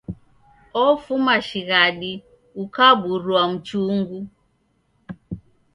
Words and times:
Ofuma 0.85 1.35
shighadi 1.47 2.11
ukaburua 2.61 3.43
mchungu. 3.53 4.19